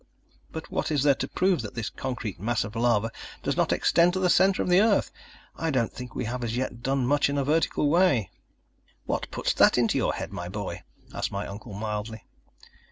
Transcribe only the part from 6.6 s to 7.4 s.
done much in